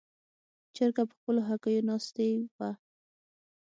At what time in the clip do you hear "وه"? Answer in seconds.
2.55-2.69